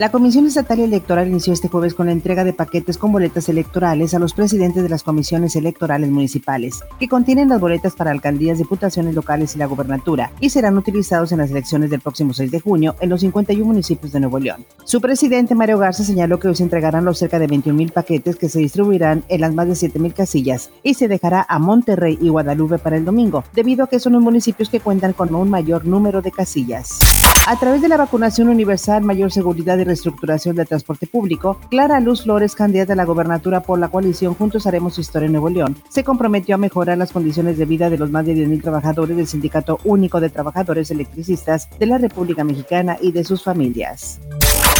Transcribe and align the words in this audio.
La 0.00 0.10
Comisión 0.10 0.44
Estatal 0.44 0.80
Electoral 0.80 1.28
inició 1.28 1.52
este 1.52 1.68
jueves 1.68 1.94
con 1.94 2.06
la 2.06 2.12
entrega 2.12 2.42
de 2.42 2.52
paquetes 2.52 2.98
con 2.98 3.12
boletas 3.12 3.48
electorales 3.48 4.12
a 4.12 4.18
los 4.18 4.34
presidentes 4.34 4.82
de 4.82 4.88
las 4.88 5.04
comisiones 5.04 5.54
electorales 5.54 6.10
municipales, 6.10 6.80
que 6.98 7.08
contienen 7.08 7.48
las 7.48 7.60
boletas 7.60 7.94
para 7.94 8.10
alcaldías, 8.10 8.58
diputaciones 8.58 9.14
locales 9.14 9.54
y 9.54 9.58
la 9.58 9.66
gobernatura, 9.66 10.32
y 10.40 10.50
serán 10.50 10.76
utilizados 10.76 11.30
en 11.30 11.38
las 11.38 11.52
elecciones 11.52 11.90
del 11.90 12.00
próximo 12.00 12.32
6 12.32 12.50
de 12.50 12.58
junio 12.58 12.96
en 12.98 13.08
los 13.08 13.20
51 13.20 13.64
municipios 13.64 14.12
de 14.12 14.18
Nuevo 14.18 14.40
León. 14.40 14.66
Su 14.82 15.00
presidente, 15.00 15.54
Mario 15.54 15.78
Garza, 15.78 16.02
señaló 16.02 16.40
que 16.40 16.48
hoy 16.48 16.56
se 16.56 16.64
entregarán 16.64 17.04
los 17.04 17.18
cerca 17.18 17.38
de 17.38 17.46
21 17.46 17.76
mil 17.78 17.92
paquetes 17.92 18.34
que 18.34 18.48
se 18.48 18.58
distribuirán 18.58 19.22
en 19.28 19.42
las 19.42 19.54
más 19.54 19.68
de 19.68 19.76
7 19.76 20.00
mil 20.00 20.12
casillas 20.12 20.70
y 20.82 20.94
se 20.94 21.06
dejará 21.06 21.46
a 21.48 21.60
Monterrey 21.60 22.18
y 22.20 22.30
Guadalupe 22.30 22.78
para 22.78 22.96
el 22.96 23.04
domingo, 23.04 23.44
debido 23.54 23.84
a 23.84 23.88
que 23.88 24.00
son 24.00 24.14
los 24.14 24.22
municipios 24.22 24.70
que 24.70 24.80
cuentan 24.80 25.12
con 25.12 25.32
un 25.36 25.48
mayor 25.48 25.86
número 25.86 26.20
de 26.20 26.32
casillas. 26.32 26.98
A 27.46 27.58
través 27.58 27.82
de 27.82 27.88
la 27.88 27.98
vacunación 27.98 28.48
universal, 28.48 29.02
mayor 29.02 29.30
seguridad 29.30 29.76
y 29.76 29.84
reestructuración 29.84 30.56
del 30.56 30.66
transporte 30.66 31.06
público, 31.06 31.60
Clara 31.68 32.00
Luz 32.00 32.22
Flores, 32.22 32.54
candidata 32.54 32.94
a 32.94 32.96
la 32.96 33.04
gobernatura 33.04 33.60
por 33.60 33.78
la 33.78 33.88
coalición 33.88 34.32
Juntos 34.32 34.66
Haremos 34.66 34.98
Historia 34.98 35.26
en 35.26 35.32
Nuevo 35.32 35.50
León, 35.50 35.76
se 35.90 36.04
comprometió 36.04 36.54
a 36.54 36.58
mejorar 36.58 36.96
las 36.96 37.12
condiciones 37.12 37.58
de 37.58 37.66
vida 37.66 37.90
de 37.90 37.98
los 37.98 38.10
más 38.10 38.24
de 38.24 38.34
10.000 38.34 38.62
trabajadores 38.62 39.18
del 39.18 39.26
Sindicato 39.26 39.78
Único 39.84 40.20
de 40.20 40.30
Trabajadores 40.30 40.90
Electricistas 40.90 41.68
de 41.78 41.84
la 41.84 41.98
República 41.98 42.44
Mexicana 42.44 42.96
y 42.98 43.12
de 43.12 43.24
sus 43.24 43.42
familias. 43.42 44.20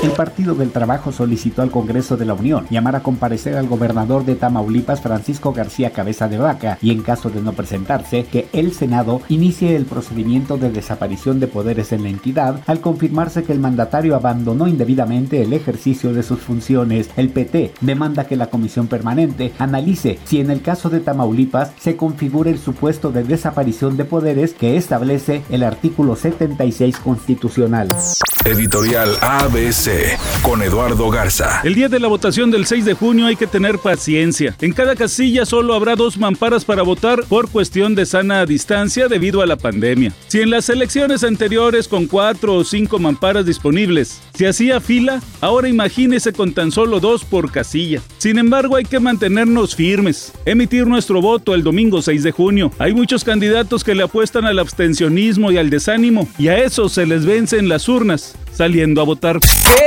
El 0.00 0.12
Partido 0.12 0.54
del 0.54 0.70
Trabajo 0.70 1.10
solicitó 1.10 1.60
al 1.60 1.72
Congreso 1.72 2.16
de 2.16 2.24
la 2.24 2.34
Unión 2.34 2.68
llamar 2.70 2.94
a 2.94 3.02
comparecer 3.02 3.56
al 3.56 3.66
gobernador 3.66 4.24
de 4.24 4.36
Tamaulipas, 4.36 5.00
Francisco 5.00 5.52
García 5.52 5.90
Cabeza 5.90 6.28
de 6.28 6.38
Vaca, 6.38 6.78
y 6.80 6.92
en 6.92 7.02
caso 7.02 7.30
de 7.30 7.42
no 7.42 7.52
presentarse, 7.52 8.24
que 8.24 8.46
el 8.52 8.72
Senado 8.72 9.20
inicie 9.28 9.74
el 9.74 9.86
procedimiento 9.86 10.56
de 10.56 10.70
desaparición 10.70 11.40
de 11.40 11.48
poderes 11.48 11.90
en 11.90 12.04
la 12.04 12.10
entidad 12.10 12.60
al 12.66 12.80
confirmarse 12.80 13.42
que 13.42 13.52
el 13.52 13.58
mandatario 13.58 14.14
abandonó 14.14 14.68
indebidamente 14.68 15.42
el 15.42 15.52
ejercicio 15.52 16.12
de 16.12 16.22
sus 16.22 16.38
funciones. 16.38 17.10
El 17.16 17.30
PT 17.30 17.72
demanda 17.80 18.28
que 18.28 18.36
la 18.36 18.50
Comisión 18.50 18.86
Permanente 18.86 19.52
analice 19.58 20.20
si 20.24 20.38
en 20.38 20.52
el 20.52 20.62
caso 20.62 20.90
de 20.90 21.00
Tamaulipas 21.00 21.72
se 21.76 21.96
configura 21.96 22.50
el 22.50 22.60
supuesto 22.60 23.10
de 23.10 23.24
desaparición 23.24 23.96
de 23.96 24.04
poderes 24.04 24.54
que 24.54 24.76
establece 24.76 25.42
el 25.50 25.64
artículo 25.64 26.14
76 26.14 26.98
constitucional. 26.98 27.88
Editorial 28.44 29.10
ABC 29.20 29.87
con 30.42 30.62
Eduardo 30.62 31.08
Garza. 31.10 31.60
El 31.64 31.74
día 31.74 31.88
de 31.88 31.98
la 31.98 32.08
votación 32.08 32.50
del 32.50 32.66
6 32.66 32.84
de 32.84 32.94
junio 32.94 33.26
hay 33.26 33.36
que 33.36 33.46
tener 33.46 33.78
paciencia. 33.78 34.56
En 34.60 34.72
cada 34.72 34.94
casilla 34.96 35.46
solo 35.46 35.74
habrá 35.74 35.96
dos 35.96 36.18
mamparas 36.18 36.64
para 36.64 36.82
votar 36.82 37.24
por 37.24 37.50
cuestión 37.50 37.94
de 37.94 38.04
sana 38.06 38.44
distancia 38.44 39.08
debido 39.08 39.40
a 39.40 39.46
la 39.46 39.56
pandemia. 39.56 40.12
Si 40.26 40.40
en 40.40 40.50
las 40.50 40.68
elecciones 40.68 41.24
anteriores 41.24 41.88
con 41.88 42.06
cuatro 42.06 42.54
o 42.54 42.64
cinco 42.64 42.98
mamparas 42.98 43.46
disponibles 43.46 44.20
se 44.34 44.48
hacía 44.48 44.80
fila, 44.80 45.22
ahora 45.40 45.68
imagínese 45.68 46.32
con 46.32 46.52
tan 46.52 46.70
solo 46.70 47.00
dos 47.00 47.24
por 47.24 47.50
casilla. 47.50 48.02
Sin 48.18 48.38
embargo, 48.38 48.76
hay 48.76 48.84
que 48.84 49.00
mantenernos 49.00 49.74
firmes, 49.74 50.32
emitir 50.44 50.86
nuestro 50.86 51.20
voto 51.20 51.54
el 51.54 51.62
domingo 51.62 52.02
6 52.02 52.22
de 52.22 52.32
junio. 52.32 52.72
Hay 52.78 52.92
muchos 52.92 53.24
candidatos 53.24 53.84
que 53.84 53.94
le 53.94 54.02
apuestan 54.02 54.44
al 54.44 54.58
abstencionismo 54.58 55.50
y 55.50 55.58
al 55.58 55.70
desánimo, 55.70 56.28
y 56.38 56.48
a 56.48 56.58
eso 56.58 56.88
se 56.88 57.06
les 57.06 57.24
vencen 57.24 57.68
las 57.68 57.88
urnas 57.88 58.36
saliendo 58.58 59.00
a 59.00 59.04
votar. 59.04 59.38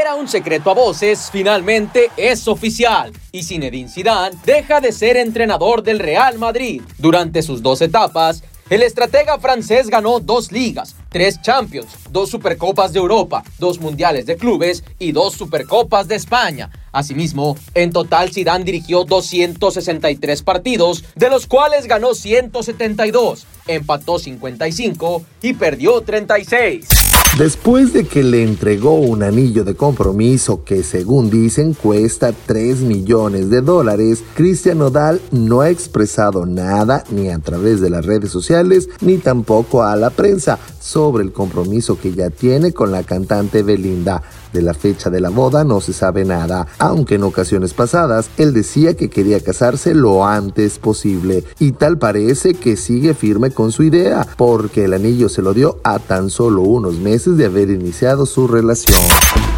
Era 0.00 0.14
un 0.14 0.28
secreto 0.28 0.70
a 0.70 0.74
voces, 0.74 1.28
finalmente 1.32 2.08
es 2.16 2.46
oficial. 2.46 3.12
Y 3.32 3.42
Zinedine 3.42 3.88
Zidane 3.88 4.36
deja 4.46 4.80
de 4.80 4.92
ser 4.92 5.16
entrenador 5.16 5.82
del 5.82 5.98
Real 5.98 6.38
Madrid. 6.38 6.80
Durante 6.96 7.42
sus 7.42 7.62
dos 7.62 7.82
etapas, 7.82 8.44
el 8.68 8.82
estratega 8.82 9.40
francés 9.40 9.88
ganó 9.88 10.20
dos 10.20 10.52
ligas, 10.52 10.94
tres 11.08 11.42
Champions, 11.42 11.88
dos 12.12 12.30
Supercopas 12.30 12.92
de 12.92 13.00
Europa, 13.00 13.42
dos 13.58 13.80
Mundiales 13.80 14.26
de 14.26 14.36
Clubes 14.36 14.84
y 15.00 15.10
dos 15.10 15.34
Supercopas 15.34 16.06
de 16.06 16.14
España. 16.14 16.70
Asimismo, 16.92 17.56
en 17.74 17.90
total 17.90 18.32
Zidane 18.32 18.64
dirigió 18.64 19.02
263 19.02 20.42
partidos, 20.44 21.02
de 21.16 21.28
los 21.28 21.48
cuales 21.48 21.88
ganó 21.88 22.14
172, 22.14 23.46
empató 23.66 24.20
55 24.20 25.24
y 25.42 25.54
perdió 25.54 26.02
36. 26.02 26.99
Después 27.38 27.92
de 27.92 28.04
que 28.04 28.22
le 28.22 28.42
entregó 28.42 28.94
un 28.94 29.22
anillo 29.22 29.64
de 29.64 29.74
compromiso 29.74 30.64
que 30.64 30.82
según 30.82 31.30
dicen 31.30 31.74
cuesta 31.74 32.32
3 32.32 32.80
millones 32.80 33.48
de 33.48 33.62
dólares, 33.62 34.22
Cristian 34.34 34.78
Nodal 34.78 35.20
no 35.30 35.60
ha 35.60 35.70
expresado 35.70 36.44
nada 36.44 37.04
ni 37.10 37.30
a 37.30 37.38
través 37.38 37.80
de 37.80 37.88
las 37.88 38.04
redes 38.04 38.30
sociales 38.30 38.88
ni 39.00 39.18
tampoco 39.18 39.84
a 39.84 39.94
la 39.96 40.10
prensa 40.10 40.58
sobre 40.80 41.22
el 41.22 41.32
compromiso 41.32 41.98
que 41.98 42.12
ya 42.12 42.30
tiene 42.30 42.72
con 42.72 42.90
la 42.90 43.04
cantante 43.04 43.62
Belinda. 43.62 44.22
De 44.52 44.62
la 44.62 44.74
fecha 44.74 45.10
de 45.10 45.20
la 45.20 45.30
boda 45.30 45.64
no 45.64 45.80
se 45.80 45.92
sabe 45.92 46.24
nada, 46.24 46.66
aunque 46.78 47.14
en 47.14 47.22
ocasiones 47.22 47.74
pasadas 47.74 48.30
él 48.36 48.52
decía 48.52 48.94
que 48.94 49.08
quería 49.08 49.40
casarse 49.40 49.94
lo 49.94 50.26
antes 50.26 50.78
posible 50.78 51.44
y 51.58 51.72
tal 51.72 51.98
parece 51.98 52.54
que 52.54 52.76
sigue 52.76 53.14
firme 53.14 53.50
con 53.50 53.72
su 53.72 53.82
idea, 53.82 54.26
porque 54.36 54.84
el 54.84 54.94
anillo 54.94 55.28
se 55.28 55.42
lo 55.42 55.54
dio 55.54 55.78
a 55.84 55.98
tan 55.98 56.30
solo 56.30 56.62
unos 56.62 56.94
meses 56.98 57.36
de 57.36 57.46
haber 57.46 57.70
iniciado 57.70 58.26
su 58.26 58.48
relación. 58.48 59.00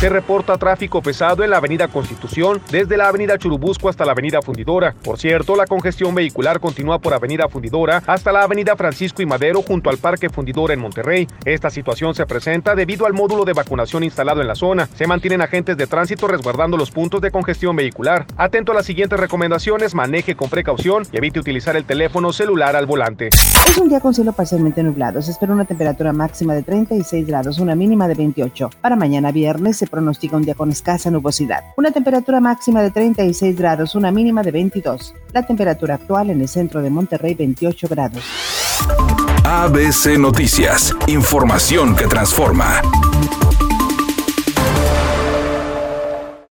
Se 0.00 0.10
reporta 0.10 0.58
tráfico 0.58 1.00
pesado 1.00 1.42
en 1.42 1.48
la 1.48 1.56
avenida 1.56 1.88
Constitución 1.88 2.60
desde 2.70 2.98
la 2.98 3.08
avenida 3.08 3.38
Churubusco 3.38 3.88
hasta 3.88 4.04
la 4.04 4.12
avenida 4.12 4.42
Fundidora. 4.42 4.94
Por 5.02 5.18
cierto, 5.18 5.56
la 5.56 5.66
congestión 5.66 6.14
vehicular 6.14 6.60
continúa 6.60 6.98
por 6.98 7.14
avenida 7.14 7.48
Fundidora 7.48 8.02
hasta 8.06 8.30
la 8.30 8.42
avenida 8.42 8.76
Francisco 8.76 9.22
y 9.22 9.26
Madero 9.26 9.62
junto 9.62 9.88
al 9.88 9.96
Parque 9.96 10.28
Fundidora 10.28 10.74
en 10.74 10.80
Monterrey. 10.80 11.26
Esta 11.46 11.70
situación 11.70 12.14
se 12.14 12.26
presenta 12.26 12.74
debido 12.74 13.06
al 13.06 13.14
módulo 13.14 13.46
de 13.46 13.54
vacunación 13.54 14.04
instalado 14.04 14.42
en 14.42 14.48
la 14.48 14.54
zona. 14.76 14.88
Se 14.94 15.06
mantienen 15.06 15.42
agentes 15.42 15.76
de 15.76 15.86
tránsito 15.86 16.28
resguardando 16.28 16.76
los 16.76 16.90
puntos 16.90 17.20
de 17.20 17.30
congestión 17.30 17.76
vehicular. 17.76 18.26
Atento 18.36 18.72
a 18.72 18.74
las 18.74 18.86
siguientes 18.86 19.18
recomendaciones, 19.18 19.94
maneje 19.94 20.36
con 20.36 20.50
precaución 20.50 21.04
y 21.12 21.16
evite 21.16 21.40
utilizar 21.40 21.76
el 21.76 21.84
teléfono 21.84 22.32
celular 22.32 22.76
al 22.76 22.86
volante. 22.86 23.28
Es 23.28 23.78
un 23.78 23.88
día 23.88 24.00
con 24.00 24.14
cielo 24.14 24.32
parcialmente 24.32 24.82
nublado. 24.82 25.20
Se 25.22 25.30
espera 25.30 25.52
una 25.52 25.64
temperatura 25.64 26.12
máxima 26.12 26.54
de 26.54 26.62
36 26.62 27.26
grados, 27.26 27.58
una 27.58 27.74
mínima 27.74 28.08
de 28.08 28.14
28. 28.14 28.70
Para 28.80 28.96
mañana 28.96 29.32
viernes 29.32 29.76
se 29.76 29.86
pronostica 29.86 30.36
un 30.36 30.42
día 30.42 30.54
con 30.54 30.70
escasa 30.70 31.10
nubosidad. 31.10 31.64
Una 31.76 31.90
temperatura 31.90 32.40
máxima 32.40 32.82
de 32.82 32.90
36 32.90 33.56
grados, 33.56 33.94
una 33.94 34.10
mínima 34.10 34.42
de 34.42 34.50
22. 34.50 35.14
La 35.32 35.46
temperatura 35.46 35.94
actual 35.94 36.30
en 36.30 36.40
el 36.40 36.48
centro 36.48 36.82
de 36.82 36.90
Monterrey 36.90 37.34
28 37.34 37.88
grados. 37.88 38.22
ABC 39.44 40.18
Noticias, 40.18 40.94
información 41.06 41.94
que 41.94 42.06
transforma. 42.06 42.82